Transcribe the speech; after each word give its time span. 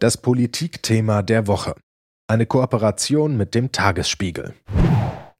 Das 0.00 0.16
Politikthema 0.16 1.22
der 1.22 1.48
Woche. 1.48 1.74
Eine 2.28 2.46
Kooperation 2.46 3.36
mit 3.36 3.56
dem 3.56 3.72
Tagesspiegel. 3.72 4.54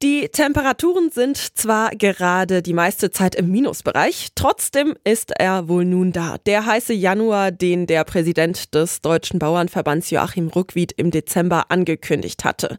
Die 0.00 0.28
Temperaturen 0.28 1.10
sind 1.10 1.36
zwar 1.36 1.91
gerade 1.91 2.62
die 2.62 2.73
meiste 2.73 3.10
Zeit 3.10 3.34
im 3.34 3.50
Minusbereich, 3.50 4.28
trotzdem 4.36 4.94
ist 5.02 5.32
er 5.36 5.67
wohl 5.67 5.84
nun 5.84 6.12
da. 6.12 6.36
Der 6.46 6.67
heiße 6.67 6.92
Januar, 6.92 7.50
den 7.50 7.89
der 7.89 8.05
Präsident 8.05 8.77
des 8.77 9.00
Deutschen 9.00 9.41
Bauernverbands 9.41 10.11
Joachim 10.11 10.46
Ruckwied 10.55 10.93
im 10.93 11.11
Dezember 11.11 11.73
angekündigt 11.73 12.45
hatte. 12.45 12.79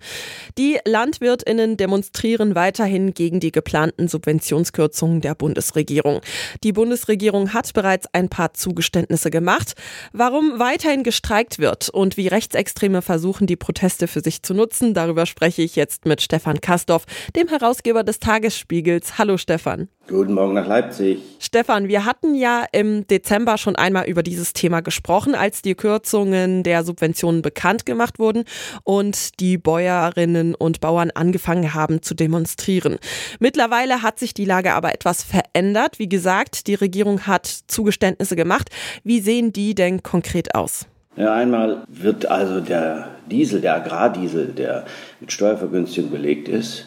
Die 0.58 0.78
Landwirtinnen 0.86 1.76
demonstrieren 1.76 2.56
weiterhin 2.56 3.14
gegen 3.14 3.42
die 3.42 3.52
geplanten 3.52 4.08
Subventionskürzungen 4.08 5.20
der 5.20 5.36
Bundesregierung. 5.36 6.22
Die 6.64 6.72
Bundesregierung 6.72 7.54
hat 7.54 7.74
bereits 7.74 8.08
ein 8.14 8.30
paar 8.30 8.54
Zugeständnisse 8.54 9.30
gemacht. 9.30 9.74
Warum 10.14 10.58
weiterhin 10.58 11.04
gestreikt 11.04 11.60
wird 11.60 11.90
und 11.90 12.16
wie 12.16 12.30
Rechtsextreme 12.30 13.02
versuchen, 13.02 13.46
die 13.46 13.58
Proteste 13.58 14.08
für 14.08 14.22
sich 14.22 14.42
zu 14.42 14.54
nutzen, 14.54 14.94
darüber 14.94 15.26
spreche 15.26 15.64
ich 15.64 15.76
jetzt 15.76 16.06
mit 16.06 16.22
Stefan 16.22 16.62
Kastorf 16.62 17.08
dem 17.36 17.48
Herausgeber 17.48 18.04
des 18.04 18.20
Tagesspiegels. 18.20 19.18
Hallo 19.18 19.38
Stefan. 19.38 19.90
Guten 20.08 20.34
Morgen 20.34 20.56
nach 20.56 20.66
Leipzig. 20.66 21.20
Stefan, 21.38 21.88
wir 21.88 22.04
hatten 22.04 22.34
ja 22.34 22.66
im 22.72 23.06
Dezember 23.06 23.60
schon 23.60 23.76
einmal 23.76 24.08
über 24.08 24.24
dieses 24.24 24.54
Thema 24.54 24.82
gesprochen, 24.82 25.36
als 25.36 25.62
die 25.62 25.76
Kürzungen 25.76 26.64
der 26.64 26.84
Subventionen 26.84 27.44
bekannt 27.44 27.86
gemacht 27.86 28.18
wurden 28.18 28.46
und 28.84 29.40
die 29.40 29.60
Bäuerinnen 29.60 30.56
und 30.56 30.80
Bauern 30.80 31.12
angefangen 31.12 31.76
haben 31.76 32.02
zu 32.02 32.16
demonstrieren. 32.16 32.98
Mittlerweile 33.40 34.02
hat 34.02 34.18
sich 34.18 34.34
die 34.34 34.46
Lage 34.46 34.74
aber 34.74 34.96
etwas 34.96 35.24
verändert. 35.24 36.00
Wie 36.00 36.10
gesagt, 36.10 36.66
die 36.66 36.76
Regierung 36.76 37.28
hat 37.28 37.46
Zugeständnisse 37.46 38.36
gemacht. 38.36 38.70
Wie 39.04 39.20
sehen 39.20 39.54
die 39.54 39.76
denn 39.76 40.02
konkret 40.02 40.56
aus? 40.56 40.88
Ja, 41.16 41.34
einmal 41.34 41.84
wird 41.88 42.26
also 42.26 42.62
der 42.62 43.10
Diesel, 43.30 43.62
der 43.62 43.76
Agrardiesel, 43.76 44.48
der 44.48 44.86
mit 45.20 45.32
Steuervergünstigung 45.32 46.10
belegt 46.10 46.48
ist, 46.48 46.86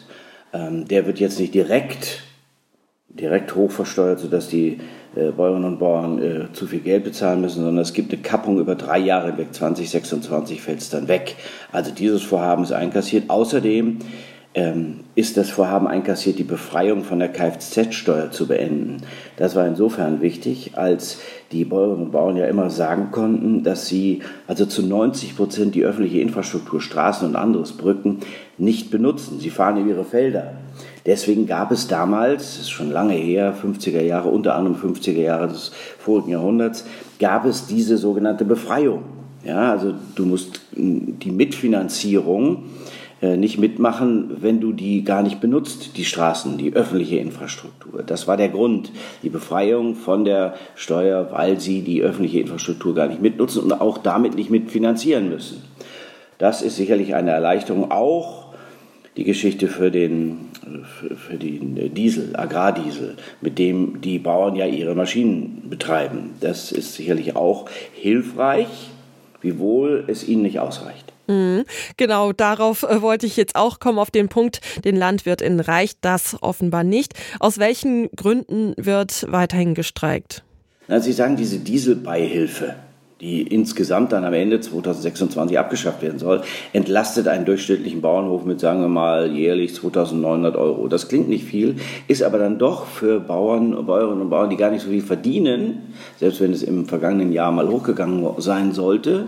ähm, 0.53 0.87
der 0.87 1.05
wird 1.05 1.19
jetzt 1.19 1.39
nicht 1.39 1.53
direkt, 1.53 2.23
direkt 3.09 3.55
hochversteuert, 3.55 4.19
sodass 4.19 4.47
die 4.47 4.79
äh, 5.15 5.31
Bäuerinnen 5.31 5.65
und 5.65 5.79
Bauern 5.79 6.21
äh, 6.21 6.53
zu 6.53 6.67
viel 6.67 6.79
Geld 6.79 7.03
bezahlen 7.03 7.41
müssen, 7.41 7.63
sondern 7.63 7.83
es 7.83 7.93
gibt 7.93 8.13
eine 8.13 8.21
Kappung 8.21 8.59
über 8.59 8.75
drei 8.75 8.99
Jahre 8.99 9.27
hinweg. 9.27 9.53
2026 9.53 10.61
fällt 10.61 10.79
es 10.79 10.89
dann 10.89 11.07
weg. 11.07 11.35
Also 11.71 11.91
dieses 11.91 12.23
Vorhaben 12.23 12.63
ist 12.63 12.71
einkassiert. 12.71 13.29
Außerdem 13.29 13.99
ähm, 14.55 14.99
ist 15.15 15.37
das 15.37 15.49
Vorhaben 15.49 15.87
einkassiert, 15.87 16.37
die 16.37 16.43
Befreiung 16.43 17.03
von 17.03 17.19
der 17.19 17.29
Kfz-Steuer 17.29 18.31
zu 18.31 18.47
beenden. 18.47 18.97
Das 19.37 19.55
war 19.55 19.65
insofern 19.65 20.21
wichtig, 20.21 20.71
als 20.75 21.19
die 21.51 21.65
Bäuerinnen 21.65 22.05
und 22.05 22.11
Bauern 22.11 22.37
ja 22.37 22.45
immer 22.45 22.69
sagen 22.69 23.09
konnten, 23.11 23.63
dass 23.63 23.87
sie 23.87 24.21
also 24.47 24.65
zu 24.65 24.85
90 24.85 25.35
Prozent 25.35 25.75
die 25.75 25.83
öffentliche 25.83 26.19
Infrastruktur, 26.19 26.81
Straßen 26.81 27.27
und 27.27 27.35
anderes, 27.35 27.73
Brücken, 27.73 28.19
nicht 28.57 28.91
benutzen. 28.91 29.39
Sie 29.39 29.49
fahren 29.49 29.77
in 29.77 29.89
ihre 29.89 30.05
Felder. 30.05 30.53
Deswegen 31.05 31.47
gab 31.47 31.71
es 31.71 31.87
damals, 31.87 32.53
das 32.53 32.59
ist 32.59 32.69
schon 32.69 32.91
lange 32.91 33.13
her, 33.13 33.53
50er 33.53 34.01
Jahre, 34.01 34.29
unter 34.29 34.55
anderem 34.55 34.77
50er 34.77 35.19
Jahre 35.19 35.47
des 35.47 35.71
vorigen 35.99 36.29
Jahrhunderts, 36.29 36.85
gab 37.19 37.45
es 37.45 37.65
diese 37.65 37.97
sogenannte 37.97 38.45
Befreiung. 38.45 39.03
Ja, 39.43 39.71
also 39.71 39.93
du 40.15 40.25
musst 40.25 40.61
die 40.71 41.31
Mitfinanzierung 41.31 42.63
nicht 43.23 43.57
mitmachen, 43.57 44.37
wenn 44.41 44.59
du 44.59 44.73
die 44.73 45.03
gar 45.03 45.23
nicht 45.23 45.39
benutzt, 45.39 45.97
die 45.97 46.05
Straßen, 46.05 46.57
die 46.57 46.73
öffentliche 46.73 47.17
Infrastruktur. 47.17 48.03
Das 48.03 48.27
war 48.27 48.37
der 48.37 48.49
Grund, 48.49 48.91
die 49.23 49.29
Befreiung 49.29 49.95
von 49.95 50.25
der 50.25 50.55
Steuer, 50.75 51.29
weil 51.31 51.59
sie 51.59 51.81
die 51.81 52.01
öffentliche 52.01 52.41
Infrastruktur 52.41 52.93
gar 52.93 53.07
nicht 53.07 53.21
mitnutzen 53.21 53.63
und 53.63 53.71
auch 53.73 53.97
damit 53.97 54.35
nicht 54.35 54.49
mitfinanzieren 54.49 55.29
müssen. 55.29 55.63
Das 56.37 56.61
ist 56.61 56.75
sicherlich 56.75 57.15
eine 57.15 57.31
Erleichterung, 57.31 57.91
auch 57.91 58.43
die 59.15 59.23
Geschichte 59.23 59.67
für 59.67 59.91
den, 59.91 60.49
für 61.15 61.37
den 61.37 61.93
Diesel, 61.93 62.35
Agrardiesel, 62.35 63.15
mit 63.41 63.59
dem 63.59 64.01
die 64.01 64.19
Bauern 64.19 64.55
ja 64.55 64.65
ihre 64.65 64.95
Maschinen 64.95 65.67
betreiben. 65.69 66.31
Das 66.41 66.71
ist 66.71 66.95
sicherlich 66.95 67.35
auch 67.35 67.69
hilfreich, 67.93 68.89
wiewohl 69.41 70.03
es 70.07 70.27
ihnen 70.27 70.41
nicht 70.41 70.59
ausreicht. 70.59 71.12
Mhm. 71.27 71.65
Genau, 71.97 72.33
darauf 72.33 72.83
äh, 72.83 73.01
wollte 73.01 73.25
ich 73.25 73.37
jetzt 73.37 73.55
auch 73.55 73.79
kommen, 73.79 73.99
auf 73.99 74.11
den 74.11 74.29
Punkt, 74.29 74.61
den 74.83 74.95
LandwirtInnen 74.95 75.59
reicht 75.59 75.99
das 76.01 76.37
offenbar 76.41 76.83
nicht. 76.83 77.13
Aus 77.39 77.57
welchen 77.57 78.09
Gründen 78.11 78.73
wird 78.77 79.25
weiterhin 79.29 79.73
gestreikt? 79.73 80.43
Na, 80.87 80.99
Sie 80.99 81.13
sagen 81.13 81.37
diese 81.37 81.59
Dieselbeihilfe 81.59 82.75
die 83.23 83.41
insgesamt 83.41 84.11
dann 84.11 84.25
am 84.25 84.33
Ende 84.33 84.59
2026 84.59 85.57
abgeschafft 85.57 86.01
werden 86.01 86.19
soll, 86.19 86.41
entlastet 86.73 87.29
einen 87.29 87.45
durchschnittlichen 87.45 88.01
Bauernhof 88.01 88.43
mit, 88.43 88.59
sagen 88.59 88.81
wir 88.81 88.89
mal, 88.89 89.31
jährlich 89.31 89.73
2900 89.75 90.57
Euro. 90.57 90.89
Das 90.89 91.07
klingt 91.07 91.29
nicht 91.29 91.45
viel, 91.45 91.77
ist 92.09 92.21
aber 92.21 92.37
dann 92.37 92.59
doch 92.59 92.85
für 92.85 93.21
Bauern, 93.21 93.85
Bäuerinnen 93.85 94.21
und 94.21 94.29
Bauern, 94.29 94.49
die 94.49 94.57
gar 94.57 94.71
nicht 94.71 94.83
so 94.83 94.89
viel 94.89 95.01
verdienen, 95.01 95.93
selbst 96.19 96.41
wenn 96.41 96.51
es 96.51 96.63
im 96.63 96.85
vergangenen 96.85 97.31
Jahr 97.31 97.53
mal 97.53 97.69
hochgegangen 97.69 98.25
sein 98.39 98.73
sollte, 98.73 99.27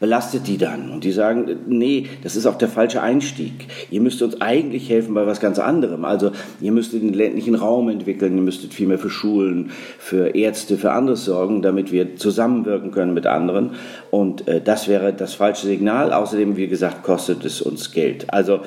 belastet 0.00 0.46
die 0.46 0.58
dann. 0.58 0.90
Und 0.90 1.04
die 1.04 1.12
sagen, 1.12 1.56
nee, 1.66 2.06
das 2.22 2.36
ist 2.36 2.46
auch 2.46 2.56
der 2.56 2.68
falsche 2.68 3.02
Einstieg. 3.02 3.66
Ihr 3.90 4.00
müsst 4.00 4.22
uns 4.22 4.40
eigentlich 4.40 4.88
helfen 4.88 5.14
bei 5.14 5.26
was 5.26 5.40
ganz 5.40 5.58
anderem. 5.58 6.04
Also 6.04 6.30
ihr 6.60 6.72
müsstet 6.72 7.02
den 7.02 7.12
ländlichen 7.12 7.54
Raum 7.54 7.88
entwickeln, 7.88 8.36
ihr 8.36 8.42
müsstet 8.42 8.72
viel 8.72 8.86
mehr 8.86 8.98
für 8.98 9.10
Schulen, 9.10 9.70
für 9.98 10.34
Ärzte, 10.34 10.76
für 10.78 10.92
anderes 10.92 11.24
sorgen, 11.24 11.62
damit 11.62 11.92
wir 11.92 12.16
zusammenwirken 12.16 12.90
können 12.90 13.14
mit 13.14 13.26
anderen. 13.34 13.72
Und 14.10 14.48
äh, 14.48 14.60
das 14.60 14.88
wäre 14.88 15.12
das 15.12 15.34
falsche 15.34 15.66
Signal. 15.66 16.12
Außerdem, 16.12 16.56
wie 16.56 16.68
gesagt, 16.68 17.02
kostet 17.02 17.44
es 17.44 17.60
uns 17.60 17.92
Geld. 17.92 18.32
Also 18.32 18.60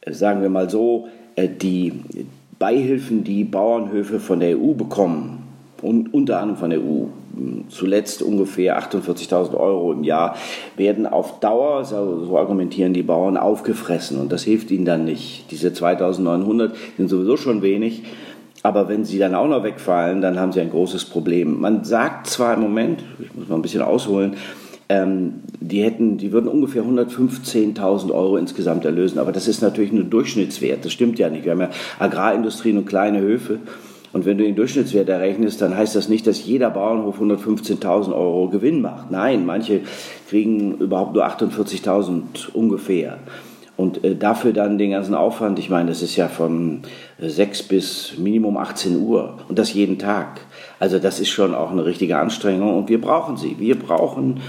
äh, 0.00 0.12
sagen 0.12 0.42
wir 0.42 0.48
mal 0.48 0.68
so, 0.68 1.08
äh, 1.36 1.48
die 1.48 1.92
Beihilfen, 2.58 3.24
die 3.24 3.44
Bauernhöfe 3.44 4.20
von 4.20 4.40
der 4.40 4.58
EU 4.58 4.74
bekommen, 4.74 5.40
und 5.82 6.12
unter 6.12 6.40
anderem 6.40 6.58
von 6.58 6.70
der 6.70 6.80
EU, 6.80 7.06
zuletzt 7.68 8.22
ungefähr 8.22 8.78
48.000 8.78 9.56
Euro 9.56 9.92
im 9.92 10.04
Jahr, 10.04 10.36
werden 10.76 11.06
auf 11.06 11.40
Dauer, 11.40 11.84
so 11.84 12.36
argumentieren 12.36 12.92
die 12.92 13.02
Bauern, 13.02 13.36
aufgefressen. 13.36 14.20
Und 14.20 14.32
das 14.32 14.42
hilft 14.42 14.70
ihnen 14.70 14.84
dann 14.84 15.04
nicht. 15.04 15.50
Diese 15.50 15.68
2.900 15.68 16.72
sind 16.96 17.08
sowieso 17.08 17.36
schon 17.36 17.62
wenig. 17.62 18.02
Aber 18.62 18.88
wenn 18.88 19.04
sie 19.04 19.18
dann 19.18 19.34
auch 19.34 19.48
noch 19.48 19.64
wegfallen, 19.64 20.20
dann 20.20 20.38
haben 20.38 20.52
sie 20.52 20.60
ein 20.60 20.70
großes 20.70 21.06
Problem. 21.06 21.60
Man 21.60 21.84
sagt 21.84 22.26
zwar 22.26 22.54
im 22.54 22.60
Moment, 22.60 23.02
ich 23.18 23.34
muss 23.34 23.48
mal 23.48 23.56
ein 23.56 23.62
bisschen 23.62 23.82
ausholen, 23.82 24.36
ähm, 24.90 25.34
die 25.60 25.82
hätten, 25.82 26.18
die 26.18 26.32
würden 26.32 26.48
ungefähr 26.48 26.82
115.000 26.82 28.12
Euro 28.12 28.36
insgesamt 28.36 28.84
erlösen, 28.84 29.18
aber 29.18 29.30
das 29.30 29.46
ist 29.46 29.62
natürlich 29.62 29.92
nur 29.92 30.04
Durchschnittswert. 30.04 30.84
Das 30.84 30.92
stimmt 30.92 31.18
ja 31.18 31.30
nicht. 31.30 31.44
Wir 31.44 31.52
haben 31.52 31.60
ja 31.60 31.70
Agrarindustrien 31.98 32.76
und 32.76 32.86
kleine 32.86 33.20
Höfe. 33.20 33.60
Und 34.12 34.26
wenn 34.26 34.36
du 34.36 34.44
den 34.44 34.56
Durchschnittswert 34.56 35.08
errechnest, 35.08 35.62
dann 35.62 35.76
heißt 35.76 35.94
das 35.94 36.08
nicht, 36.08 36.26
dass 36.26 36.44
jeder 36.44 36.70
Bauernhof 36.70 37.20
115.000 37.20 38.12
Euro 38.12 38.48
Gewinn 38.48 38.80
macht. 38.80 39.12
Nein, 39.12 39.46
manche 39.46 39.82
kriegen 40.28 40.78
überhaupt 40.78 41.14
nur 41.14 41.24
48.000 41.24 42.50
ungefähr. 42.52 43.18
Und 43.80 44.04
äh, 44.04 44.14
dafür 44.14 44.52
dann 44.52 44.76
den 44.76 44.90
ganzen 44.90 45.14
Aufwand, 45.14 45.58
ich 45.58 45.70
meine, 45.70 45.88
das 45.88 46.02
ist 46.02 46.14
ja 46.14 46.28
von 46.28 46.82
6 47.18 47.62
bis 47.62 48.18
Minimum 48.18 48.58
18 48.58 49.00
Uhr 49.00 49.38
und 49.48 49.58
das 49.58 49.72
jeden 49.72 49.98
Tag. 49.98 50.42
Also 50.78 50.98
das 50.98 51.18
ist 51.18 51.30
schon 51.30 51.54
auch 51.54 51.70
eine 51.70 51.86
richtige 51.86 52.18
Anstrengung 52.18 52.76
und 52.76 52.90
wir 52.90 53.00
brauchen 53.00 53.38
sie. 53.38 53.56
Wir 53.58 53.78
brauchen 53.78 54.40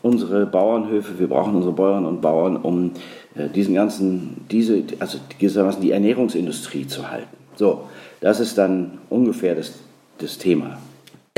unsere 0.00 0.46
Bauernhöfe, 0.46 1.18
wir 1.18 1.28
brauchen 1.28 1.54
unsere 1.54 1.74
Bäuerinnen 1.74 2.08
und 2.08 2.22
Bauern, 2.22 2.56
um 2.56 2.92
äh, 3.34 3.50
diesen 3.50 3.74
ganzen, 3.74 4.46
diese, 4.50 4.82
also 5.00 5.18
gewissermaßen 5.38 5.82
die 5.82 5.90
Ernährungsindustrie 5.90 6.86
zu 6.86 7.10
halten. 7.10 7.36
So, 7.56 7.82
das 8.22 8.40
ist 8.40 8.56
dann 8.56 8.92
ungefähr 9.10 9.54
das, 9.54 9.74
das 10.16 10.38
Thema. 10.38 10.78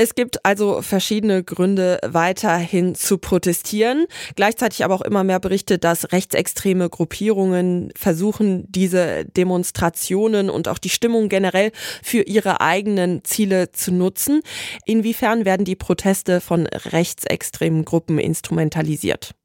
Es 0.03 0.15
gibt 0.15 0.43
also 0.47 0.81
verschiedene 0.81 1.43
Gründe, 1.43 1.99
weiterhin 2.03 2.95
zu 2.95 3.19
protestieren. 3.19 4.07
Gleichzeitig 4.35 4.83
aber 4.83 4.95
auch 4.95 5.03
immer 5.03 5.23
mehr 5.23 5.39
Berichte, 5.39 5.77
dass 5.77 6.11
rechtsextreme 6.11 6.89
Gruppierungen 6.89 7.91
versuchen, 7.95 8.65
diese 8.67 9.25
Demonstrationen 9.25 10.49
und 10.49 10.67
auch 10.67 10.79
die 10.79 10.89
Stimmung 10.89 11.29
generell 11.29 11.71
für 12.01 12.23
ihre 12.23 12.61
eigenen 12.61 13.23
Ziele 13.23 13.73
zu 13.73 13.93
nutzen. 13.93 14.41
Inwiefern 14.87 15.45
werden 15.45 15.65
die 15.65 15.75
Proteste 15.75 16.41
von 16.41 16.65
rechtsextremen 16.65 17.85
Gruppen 17.85 18.17
instrumentalisiert? 18.17 19.35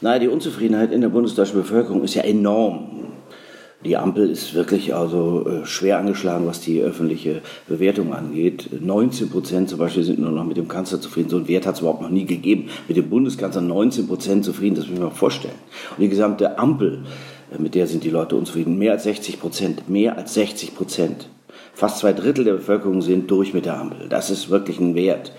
Naja, 0.00 0.20
die 0.20 0.28
Unzufriedenheit 0.28 0.92
in 0.92 1.00
der 1.00 1.08
bundesdeutschen 1.08 1.60
Bevölkerung 1.60 2.04
ist 2.04 2.14
ja 2.14 2.22
enorm. 2.22 2.97
Die 3.84 3.96
Ampel 3.96 4.28
ist 4.28 4.54
wirklich 4.54 4.92
also 4.92 5.46
äh, 5.48 5.64
schwer 5.64 5.98
angeschlagen, 5.98 6.48
was 6.48 6.60
die 6.60 6.80
öffentliche 6.80 7.42
Bewertung 7.68 8.12
angeht. 8.12 8.70
19 8.80 9.30
Prozent 9.30 9.68
zum 9.68 9.78
Beispiel 9.78 10.02
sind 10.02 10.18
nur 10.18 10.32
noch 10.32 10.44
mit 10.44 10.56
dem 10.56 10.66
Kanzler 10.66 11.00
zufrieden. 11.00 11.28
So 11.28 11.36
einen 11.36 11.46
Wert 11.46 11.64
hat 11.64 11.76
es 11.76 11.80
überhaupt 11.80 12.02
noch 12.02 12.10
nie 12.10 12.24
gegeben. 12.24 12.70
Mit 12.88 12.96
dem 12.96 13.08
Bundeskanzler 13.08 13.60
19 13.60 14.08
Prozent 14.08 14.44
zufrieden, 14.44 14.74
das 14.74 14.88
muss 14.88 14.98
ich 14.98 15.04
mir 15.04 15.10
vorstellen. 15.12 15.54
Und 15.96 16.02
die 16.02 16.08
gesamte 16.08 16.58
Ampel, 16.58 17.04
äh, 17.52 17.62
mit 17.62 17.76
der 17.76 17.86
sind 17.86 18.02
die 18.02 18.10
Leute 18.10 18.34
unzufrieden. 18.34 18.78
Mehr 18.78 18.92
als 18.92 19.04
60 19.04 19.38
Prozent. 19.38 19.88
Mehr 19.88 20.18
als 20.18 20.34
60 20.34 20.74
Prozent. 20.74 21.28
Fast 21.72 21.98
zwei 21.98 22.12
Drittel 22.12 22.44
der 22.44 22.54
Bevölkerung 22.54 23.00
sind 23.00 23.30
durch 23.30 23.54
mit 23.54 23.64
der 23.64 23.78
Ampel. 23.78 24.08
Das 24.08 24.28
ist 24.28 24.50
wirklich 24.50 24.80
ein 24.80 24.96
Wert. 24.96 25.32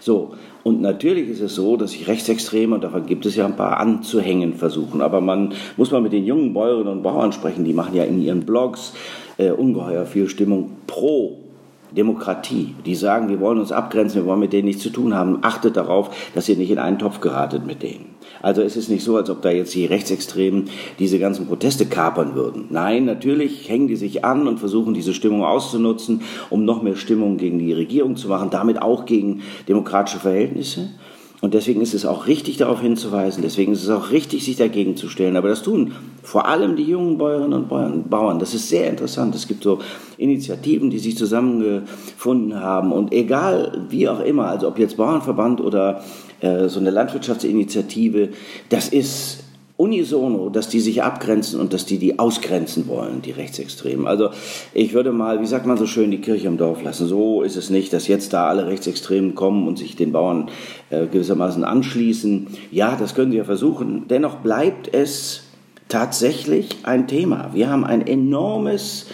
So, 0.00 0.34
Und 0.66 0.80
natürlich 0.80 1.28
ist 1.28 1.40
es 1.42 1.54
so, 1.54 1.76
dass 1.76 1.92
sich 1.92 2.08
Rechtsextreme, 2.08 2.74
und 2.74 2.82
davon 2.82 3.06
gibt 3.06 3.24
es 3.24 3.36
ja 3.36 3.46
ein 3.46 3.54
paar, 3.54 3.78
anzuhängen 3.78 4.52
versuchen. 4.52 5.00
Aber 5.00 5.20
man 5.20 5.52
muss 5.76 5.92
mal 5.92 6.00
mit 6.00 6.12
den 6.12 6.26
jungen 6.26 6.54
Bäuerinnen 6.54 6.92
und 6.92 7.02
Bauern 7.04 7.30
sprechen, 7.30 7.64
die 7.64 7.72
machen 7.72 7.94
ja 7.94 8.02
in 8.02 8.20
ihren 8.20 8.40
Blogs 8.40 8.92
äh, 9.38 9.52
ungeheuer 9.52 10.06
viel 10.06 10.28
Stimmung 10.28 10.72
pro 10.88 11.45
Demokratie. 11.92 12.74
Die 12.84 12.94
sagen, 12.94 13.28
wir 13.28 13.40
wollen 13.40 13.58
uns 13.58 13.72
abgrenzen, 13.72 14.22
wir 14.22 14.26
wollen 14.26 14.40
mit 14.40 14.52
denen 14.52 14.66
nichts 14.66 14.82
zu 14.82 14.90
tun 14.90 15.14
haben. 15.14 15.38
Achtet 15.42 15.76
darauf, 15.76 16.10
dass 16.34 16.48
ihr 16.48 16.56
nicht 16.56 16.70
in 16.70 16.78
einen 16.78 16.98
Topf 16.98 17.20
geratet 17.20 17.66
mit 17.66 17.82
denen. 17.82 18.16
Also 18.42 18.62
es 18.62 18.76
ist 18.76 18.88
nicht 18.88 19.04
so, 19.04 19.16
als 19.16 19.30
ob 19.30 19.42
da 19.42 19.50
jetzt 19.50 19.74
die 19.74 19.86
Rechtsextremen 19.86 20.68
diese 20.98 21.18
ganzen 21.18 21.46
Proteste 21.46 21.86
kapern 21.86 22.34
würden. 22.34 22.66
Nein, 22.70 23.04
natürlich 23.04 23.68
hängen 23.68 23.88
die 23.88 23.96
sich 23.96 24.24
an 24.24 24.46
und 24.46 24.58
versuchen 24.58 24.94
diese 24.94 25.14
Stimmung 25.14 25.44
auszunutzen, 25.44 26.22
um 26.50 26.64
noch 26.64 26.82
mehr 26.82 26.96
Stimmung 26.96 27.36
gegen 27.36 27.58
die 27.58 27.72
Regierung 27.72 28.16
zu 28.16 28.28
machen, 28.28 28.50
damit 28.50 28.82
auch 28.82 29.06
gegen 29.06 29.42
demokratische 29.68 30.18
Verhältnisse. 30.18 30.90
Und 31.42 31.54
deswegen 31.54 31.82
ist 31.82 31.94
es 31.94 32.06
auch 32.06 32.26
richtig, 32.26 32.56
darauf 32.56 32.80
hinzuweisen. 32.80 33.42
Deswegen 33.42 33.72
ist 33.72 33.82
es 33.82 33.90
auch 33.90 34.10
richtig, 34.10 34.44
sich 34.44 34.56
dagegen 34.56 34.96
zu 34.96 35.08
stellen. 35.08 35.36
Aber 35.36 35.48
das 35.48 35.62
tun 35.62 35.92
vor 36.26 36.48
allem 36.48 36.74
die 36.74 36.82
jungen 36.82 37.18
Bäuerinnen 37.18 37.52
und 37.52 38.10
Bauern. 38.10 38.40
Das 38.40 38.52
ist 38.52 38.68
sehr 38.68 38.90
interessant. 38.90 39.34
Es 39.36 39.46
gibt 39.46 39.62
so 39.62 39.78
Initiativen, 40.18 40.90
die 40.90 40.98
sich 40.98 41.16
zusammengefunden 41.16 42.60
haben. 42.60 42.90
Und 42.90 43.12
egal 43.12 43.86
wie 43.90 44.08
auch 44.08 44.20
immer, 44.20 44.48
also 44.48 44.66
ob 44.66 44.78
jetzt 44.78 44.96
Bauernverband 44.96 45.60
oder 45.60 46.02
äh, 46.40 46.68
so 46.68 46.80
eine 46.80 46.90
Landwirtschaftsinitiative, 46.90 48.30
das 48.70 48.88
ist 48.88 49.44
unisono, 49.76 50.48
dass 50.48 50.68
die 50.68 50.80
sich 50.80 51.02
abgrenzen 51.02 51.60
und 51.60 51.72
dass 51.72 51.84
die 51.84 51.98
die 51.98 52.18
ausgrenzen 52.18 52.88
wollen, 52.88 53.20
die 53.22 53.32
Rechtsextremen. 53.32 54.06
Also 54.06 54.30
ich 54.72 54.94
würde 54.94 55.12
mal, 55.12 55.40
wie 55.40 55.46
sagt 55.46 55.66
man 55.66 55.76
so 55.76 55.86
schön, 55.86 56.10
die 56.10 56.20
Kirche 56.20 56.46
im 56.46 56.56
Dorf 56.56 56.82
lassen. 56.82 57.06
So 57.06 57.42
ist 57.42 57.56
es 57.56 57.68
nicht, 57.68 57.92
dass 57.92 58.08
jetzt 58.08 58.32
da 58.32 58.48
alle 58.48 58.66
Rechtsextremen 58.66 59.34
kommen 59.34 59.68
und 59.68 59.78
sich 59.78 59.96
den 59.96 60.12
Bauern 60.12 60.48
äh, 60.90 61.06
gewissermaßen 61.06 61.62
anschließen. 61.62 62.46
Ja, 62.70 62.96
das 62.96 63.14
können 63.14 63.32
sie 63.32 63.38
ja 63.38 63.44
versuchen. 63.44 64.06
Dennoch 64.08 64.36
bleibt 64.36 64.92
es 64.94 65.42
tatsächlich 65.88 66.70
ein 66.84 67.06
Thema. 67.06 67.50
Wir 67.52 67.68
haben 67.68 67.84
ein 67.84 68.06
enormes 68.06 69.06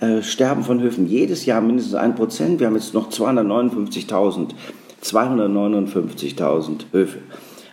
äh, 0.00 0.22
Sterben 0.22 0.62
von 0.62 0.80
Höfen. 0.80 1.06
Jedes 1.06 1.46
Jahr 1.46 1.62
mindestens 1.62 1.94
ein 1.94 2.14
Prozent. 2.14 2.60
Wir 2.60 2.66
haben 2.66 2.76
jetzt 2.76 2.92
noch 2.92 3.10
259.000 3.10 4.50
259.000 5.02 6.92
Höfe. 6.92 7.18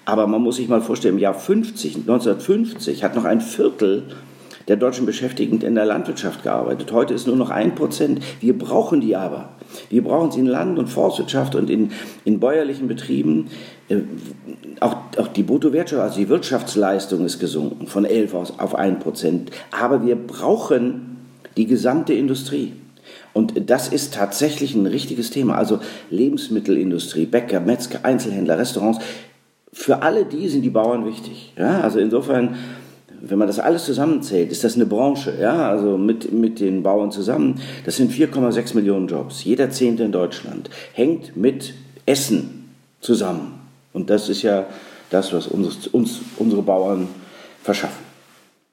Aber 0.05 0.27
man 0.27 0.41
muss 0.41 0.57
sich 0.57 0.67
mal 0.67 0.81
vorstellen, 0.81 1.15
im 1.15 1.19
Jahr 1.19 1.33
50, 1.33 1.95
1950 1.97 3.03
hat 3.03 3.15
noch 3.15 3.25
ein 3.25 3.41
Viertel 3.41 4.03
der 4.69 4.77
deutschen 4.77 5.05
Beschäftigten 5.05 5.61
in 5.61 5.75
der 5.75 5.85
Landwirtschaft 5.85 6.43
gearbeitet. 6.43 6.91
Heute 6.91 7.13
ist 7.13 7.27
nur 7.27 7.35
noch 7.35 7.49
ein 7.49 7.75
Prozent. 7.75 8.21
Wir 8.39 8.57
brauchen 8.57 9.01
die 9.01 9.15
aber. 9.15 9.49
Wir 9.89 10.03
brauchen 10.03 10.31
sie 10.31 10.39
in 10.39 10.45
Land- 10.45 10.77
und 10.77 10.87
Forstwirtschaft 10.87 11.55
und 11.55 11.69
in, 11.69 11.91
in 12.23 12.39
bäuerlichen 12.39 12.87
Betrieben. 12.87 13.47
Äh, 13.89 13.97
auch, 14.79 14.95
auch 15.17 15.27
die 15.27 15.43
Bruttowertschöpfung, 15.43 16.05
also 16.05 16.19
die 16.19 16.29
Wirtschaftsleistung 16.29 17.25
ist 17.25 17.39
gesunken 17.39 17.87
von 17.87 18.05
11 18.05 18.33
auf 18.33 18.75
1 18.75 19.03
Prozent. 19.03 19.51
Aber 19.71 20.05
wir 20.05 20.15
brauchen 20.15 21.17
die 21.57 21.65
gesamte 21.65 22.13
Industrie. 22.13 22.73
Und 23.33 23.69
das 23.69 23.87
ist 23.87 24.13
tatsächlich 24.13 24.75
ein 24.75 24.85
richtiges 24.85 25.31
Thema. 25.31 25.55
Also 25.55 25.79
Lebensmittelindustrie, 26.09 27.25
Bäcker, 27.25 27.59
Metzger, 27.59 27.99
Einzelhändler, 28.03 28.57
Restaurants. 28.57 28.99
Für 29.71 30.01
alle 30.01 30.25
die 30.25 30.49
sind 30.49 30.63
die 30.63 30.69
Bauern 30.69 31.05
wichtig. 31.05 31.53
Ja, 31.57 31.81
also 31.81 31.99
insofern, 31.99 32.55
wenn 33.21 33.37
man 33.37 33.47
das 33.47 33.59
alles 33.59 33.85
zusammenzählt, 33.85 34.51
ist 34.51 34.63
das 34.63 34.75
eine 34.75 34.85
Branche. 34.85 35.33
Ja, 35.39 35.69
also 35.69 35.97
mit, 35.97 36.31
mit 36.31 36.59
den 36.59 36.83
Bauern 36.83 37.11
zusammen. 37.11 37.61
Das 37.85 37.97
sind 37.97 38.11
4,6 38.11 38.75
Millionen 38.75 39.07
Jobs. 39.07 39.43
Jeder 39.43 39.69
Zehnte 39.69 40.03
in 40.03 40.11
Deutschland 40.11 40.69
hängt 40.93 41.37
mit 41.37 41.73
Essen 42.05 42.73
zusammen. 43.01 43.59
Und 43.93 44.09
das 44.09 44.29
ist 44.29 44.41
ja 44.41 44.65
das, 45.09 45.33
was 45.33 45.47
uns, 45.47 45.87
uns 45.87 46.21
unsere 46.37 46.61
Bauern 46.61 47.07
verschaffen. 47.63 48.08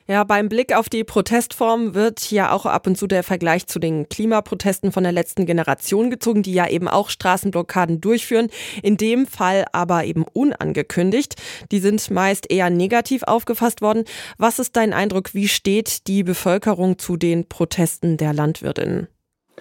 Ja, 0.09 0.23
beim 0.23 0.49
Blick 0.49 0.73
auf 0.73 0.89
die 0.89 1.03
Protestform 1.03 1.95
wird 1.95 2.31
ja 2.31 2.53
auch 2.53 2.65
ab 2.65 2.87
und 2.87 2.97
zu 2.97 3.09
der 3.09 3.25
Vergleich 3.25 3.67
zu 3.67 3.81
den 3.81 4.09
Klimaprotesten 4.09 4.93
von 4.93 5.03
der 5.03 5.11
letzten 5.11 5.47
Generation 5.47 6.11
gezogen, 6.11 6.45
die 6.45 6.53
ja 6.53 6.69
eben 6.69 6.87
auch 6.87 7.11
Straßenblockaden 7.11 8.01
durchführen, 8.01 8.47
in 8.85 8.97
dem 8.97 9.27
Fall 9.27 9.65
aber 9.73 10.05
eben 10.05 10.25
unangekündigt. 10.33 11.35
Die 11.73 11.81
sind 11.81 12.09
meist 12.13 12.49
eher 12.53 12.71
negativ 12.71 13.25
aufgefasst 13.25 13.83
worden. 13.83 14.05
Was 14.39 14.61
ist 14.61 14.77
dein 14.77 14.93
Eindruck, 14.93 15.35
wie 15.35 15.49
steht 15.49 16.07
die 16.07 16.23
Bevölkerung 16.23 17.01
zu 17.01 17.17
den 17.17 17.49
Protesten 17.49 18.17
der 18.17 18.33
Landwirtinnen? 18.33 19.09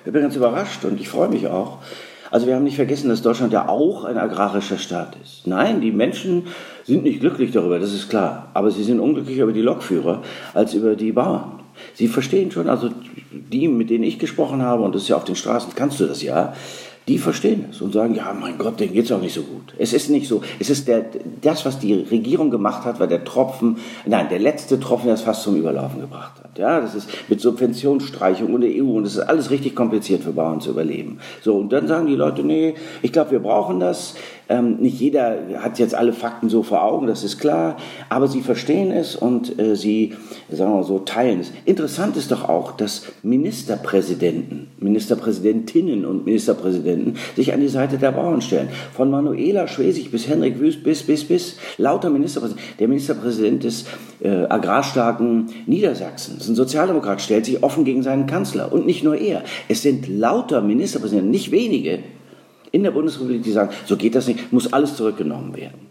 Ich 0.06 0.12
bin 0.12 0.21
ganz 0.21 0.36
überrascht 0.36 0.86
und 0.86 1.01
ich 1.01 1.09
freue 1.09 1.30
mich 1.30 1.47
auch. 1.47 1.80
Also 2.31 2.48
wir 2.48 2.56
haben 2.56 2.63
nicht 2.63 2.75
vergessen, 2.75 3.10
dass 3.10 3.22
Deutschland 3.22 3.54
ja 3.54 3.69
auch 3.69 4.04
ein 4.04 4.18
agrarischer 4.18 4.77
Staat 4.77 5.16
ist. 5.24 5.45
Nein, 5.45 5.81
die 5.81 5.92
Menschen 5.92 6.48
sind 6.83 7.04
nicht 7.04 7.19
glücklich 7.19 7.51
darüber, 7.51 7.80
das 7.80 7.94
ist 7.94 8.10
klar. 8.10 8.50
Aber 8.54 8.72
sie 8.72 8.83
sind 8.83 9.00
unglücklicher 9.00 9.44
über 9.44 9.54
die 9.54 9.62
Lokführer 9.62 10.22
als 10.54 10.74
über 10.74 10.95
die 10.95 11.12
Bauern. 11.12 11.60
Sie 11.94 12.07
verstehen 12.07 12.51
schon, 12.51 12.69
also 12.69 12.89
die, 13.31 13.68
mit 13.68 13.89
denen 13.89 14.04
ich 14.04 14.18
gesprochen 14.19 14.62
habe, 14.62 14.83
und 14.83 14.95
das 14.95 15.04
ist 15.04 15.07
ja 15.10 15.18
auf 15.18 15.25
den 15.25 15.36
Straßen, 15.36 15.74
kannst 15.75 16.00
du 16.00 16.06
das 16.06 16.22
ja, 16.22 16.54
die 17.07 17.19
verstehen 17.19 17.66
es 17.69 17.81
und 17.81 17.94
sagen, 17.94 18.16
ja, 18.16 18.34
mein 18.34 18.57
Gott, 18.57 18.80
denen 18.80 18.94
geht 18.94 19.06
es 19.06 19.12
auch 19.12 19.22
nicht 19.22 19.36
so 19.36 19.44
gut. 19.44 19.75
Es 19.78 19.94
ist 19.94 20.10
nicht 20.10 20.28
so. 20.28 20.42
Es 20.60 20.72
ist 20.72 20.88
der, 20.88 21.06
das, 21.42 21.63
was 21.63 21.78
die 21.78 21.94
Regierung 21.94 22.50
gemacht 22.50 22.84
hat, 22.84 23.00
war 23.00 23.06
der 23.06 23.24
Tropfen, 23.24 23.78
nein, 24.07 24.28
der 24.30 24.40
letzte 24.40 24.80
Tropfen, 24.80 25.06
der 25.06 25.16
es 25.16 25.22
fast 25.22 25.44
zum 25.44 25.56
Überlaufen 25.56 26.02
gebracht 26.02 26.34
hat. 26.44 26.57
Ja, 26.57 26.81
das 26.81 26.96
ist 26.96 27.10
mit 27.28 27.42
Subventionsstreichung 27.42 28.54
und 28.54 28.62
der 28.62 28.72
EU 28.72 28.98
und 28.98 29.06
es 29.06 29.16
ist 29.16 29.19
alles 29.19 29.52
richtig 29.52 29.75
kompliziert 29.75 30.24
für 30.24 30.31
Bauern 30.31 30.62
zu 30.62 30.72
überleben. 30.72 31.19
So, 31.44 31.57
und 31.57 31.72
dann 31.72 31.88
sagen 31.88 32.07
die 32.07 32.16
Leute, 32.16 32.44
nee, 32.44 32.74
ich 33.04 33.12
glaube, 33.12 33.31
wir 33.31 33.40
brauchen 33.40 33.80
das. 33.80 34.16
Ähm, 34.47 34.77
nicht 34.77 35.00
jeder 35.00 35.38
hat 35.59 35.80
jetzt 35.80 35.95
alle 35.95 36.13
Fakten 36.13 36.50
so 36.50 36.63
vor 36.63 36.83
Augen, 36.83 37.07
das 37.07 37.24
ist 37.24 37.39
klar, 37.39 37.77
aber 38.09 38.27
sie 38.27 38.42
verstehen 38.42 38.92
es 38.92 39.15
und 39.15 39.57
äh, 39.59 39.75
sie, 39.75 40.13
sagen 40.50 40.71
wir 40.71 40.77
mal 40.77 40.83
so, 40.83 41.00
teilen 41.00 41.39
es. 41.39 41.51
Interessant 41.65 42.15
ist 42.18 42.31
doch 42.31 42.47
auch, 42.47 42.71
dass 42.74 43.07
Ministerpräsidenten, 43.24 44.68
Ministerpräsidentinnen 44.80 46.06
und 46.06 46.25
Ministerpräsidenten 46.25 47.15
sich 47.36 47.53
an 47.53 47.62
die 47.62 47.68
Seite 47.68 47.97
der 47.97 48.12
Bauern 48.12 48.42
stellen. 48.42 48.69
Von 48.94 49.09
Manuela 49.09 49.68
Schwesig 49.68 50.12
bis 50.12 50.27
Henrik 50.27 50.59
Wüst 50.59 50.83
bis, 50.83 51.03
bis, 51.03 51.24
bis, 51.24 51.57
lauter 51.77 52.09
Ministerpräsidenten. 52.09 52.75
Der 52.80 52.88
Ministerpräsident 52.88 53.63
des 53.63 53.86
äh, 54.21 54.30
agrarstarken 54.30 55.47
Niedersachsens, 55.65 56.47
ein 56.47 56.56
Sozialdemokrat, 56.56 57.21
stellt 57.21 57.45
sich 57.45 57.63
offen 57.63 57.83
gegen 57.83 58.03
seinen 58.03 58.27
Kanzler. 58.27 58.71
Und 58.71 58.86
nicht 58.86 59.03
nur 59.03 59.15
er. 59.15 59.44
Es 59.68 59.81
sind 59.81 60.07
lauter 60.07 60.62
Ministerpräsidenten, 60.62 61.31
nicht 61.31 61.51
wenige, 61.51 62.00
in 62.75 62.83
der 62.83 62.92
Bundesrepublik, 62.92 63.42
die 63.42 63.51
sagen, 63.51 63.74
so 63.86 63.95
geht 63.95 64.16
das 64.16 64.27
nicht, 64.27 64.51
muss 64.51 64.74
alles 64.74 64.98
zurückgenommen 64.98 65.56
werden. 65.56 65.88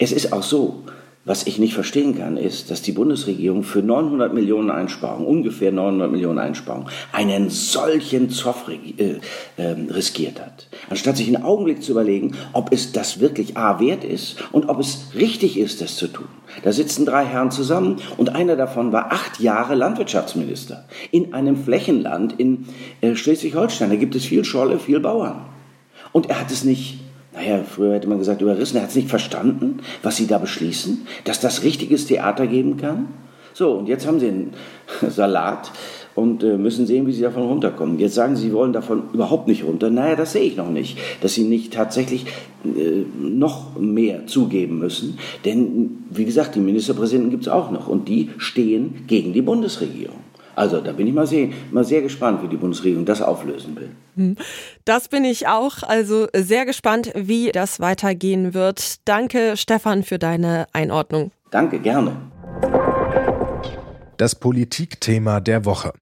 Es 0.00 0.10
ist 0.10 0.32
auch 0.32 0.42
so, 0.42 0.82
was 1.24 1.46
ich 1.46 1.58
nicht 1.58 1.74
verstehen 1.74 2.18
kann, 2.18 2.36
ist, 2.36 2.70
dass 2.70 2.82
die 2.82 2.92
Bundesregierung 2.92 3.62
für 3.62 3.82
900 3.82 4.34
Millionen 4.34 4.70
Einsparungen, 4.70 5.26
ungefähr 5.26 5.70
900 5.70 6.10
Millionen 6.10 6.38
Einsparungen, 6.38 6.88
einen 7.12 7.50
solchen 7.50 8.30
Zoff 8.30 8.66
äh, 8.68 9.20
äh, 9.56 9.70
riskiert 9.90 10.40
hat. 10.40 10.68
Anstatt 10.90 11.16
sich 11.16 11.28
einen 11.28 11.44
Augenblick 11.44 11.82
zu 11.82 11.92
überlegen, 11.92 12.36
ob 12.52 12.72
es 12.72 12.92
das 12.92 13.20
wirklich 13.20 13.56
A 13.56 13.80
wert 13.80 14.04
ist 14.04 14.36
und 14.52 14.68
ob 14.68 14.80
es 14.80 15.10
richtig 15.14 15.56
ist, 15.56 15.80
das 15.80 15.96
zu 15.96 16.08
tun. 16.08 16.26
Da 16.62 16.72
sitzen 16.72 17.06
drei 17.06 17.24
Herren 17.24 17.52
zusammen 17.52 17.96
und 18.18 18.34
einer 18.34 18.56
davon 18.56 18.92
war 18.92 19.12
acht 19.12 19.40
Jahre 19.40 19.76
Landwirtschaftsminister 19.76 20.84
in 21.12 21.32
einem 21.32 21.56
Flächenland 21.56 22.38
in 22.38 22.66
äh, 23.00 23.14
Schleswig-Holstein. 23.14 23.88
Da 23.88 23.96
gibt 23.96 24.16
es 24.16 24.24
viel 24.24 24.44
Scholle, 24.44 24.80
viel 24.80 24.98
Bauern. 24.98 25.53
Und 26.14 26.30
er 26.30 26.40
hat 26.40 26.50
es 26.52 26.62
nicht, 26.62 27.00
naja, 27.34 27.64
früher 27.68 27.94
hätte 27.94 28.08
man 28.08 28.20
gesagt, 28.20 28.40
überrissen, 28.40 28.76
er 28.76 28.84
hat 28.84 28.90
es 28.90 28.94
nicht 28.94 29.08
verstanden, 29.08 29.80
was 30.04 30.14
sie 30.16 30.28
da 30.28 30.38
beschließen, 30.38 31.08
dass 31.24 31.40
das 31.40 31.64
richtiges 31.64 32.06
Theater 32.06 32.46
geben 32.46 32.76
kann. 32.76 33.08
So, 33.52 33.72
und 33.72 33.88
jetzt 33.88 34.06
haben 34.06 34.20
sie 34.20 34.28
einen 34.28 34.52
Salat 35.10 35.72
und 36.14 36.44
äh, 36.44 36.56
müssen 36.56 36.86
sehen, 36.86 37.08
wie 37.08 37.12
sie 37.12 37.22
davon 37.22 37.42
runterkommen. 37.42 37.98
Jetzt 37.98 38.14
sagen 38.14 38.36
sie, 38.36 38.42
sie 38.42 38.52
wollen 38.52 38.72
davon 38.72 39.02
überhaupt 39.12 39.48
nicht 39.48 39.64
runter. 39.64 39.90
Naja, 39.90 40.14
das 40.14 40.32
sehe 40.32 40.42
ich 40.42 40.56
noch 40.56 40.70
nicht, 40.70 40.98
dass 41.20 41.34
sie 41.34 41.42
nicht 41.42 41.72
tatsächlich 41.72 42.26
äh, 42.64 43.02
noch 43.20 43.76
mehr 43.76 44.28
zugeben 44.28 44.78
müssen. 44.78 45.18
Denn, 45.44 46.04
wie 46.10 46.24
gesagt, 46.24 46.54
die 46.54 46.60
Ministerpräsidenten 46.60 47.30
gibt 47.30 47.42
es 47.42 47.48
auch 47.48 47.72
noch 47.72 47.88
und 47.88 48.08
die 48.08 48.30
stehen 48.38 49.04
gegen 49.08 49.32
die 49.32 49.42
Bundesregierung. 49.42 50.20
Also 50.56 50.80
da 50.80 50.92
bin 50.92 51.06
ich 51.06 51.14
mal 51.14 51.26
sehr, 51.26 51.48
mal 51.70 51.84
sehr 51.84 52.02
gespannt, 52.02 52.42
wie 52.42 52.48
die 52.48 52.56
Bundesregierung 52.56 53.04
das 53.04 53.20
auflösen 53.22 53.76
will. 53.76 53.90
Hm. 54.16 54.36
Das 54.84 55.08
bin 55.08 55.24
ich 55.24 55.48
auch. 55.48 55.82
Also 55.82 56.28
sehr 56.34 56.66
gespannt, 56.66 57.12
wie 57.14 57.50
das 57.52 57.80
weitergehen 57.80 58.54
wird. 58.54 58.96
Danke, 59.06 59.56
Stefan, 59.56 60.02
für 60.02 60.18
deine 60.18 60.66
Einordnung. 60.72 61.32
Danke, 61.50 61.78
gerne. 61.80 62.16
Das 64.16 64.34
Politikthema 64.34 65.40
der 65.40 65.64
Woche. 65.64 65.92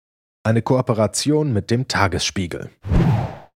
Eine 0.44 0.60
Kooperation 0.60 1.52
mit 1.52 1.70
dem 1.70 1.88
Tagesspiegel. 1.88 2.70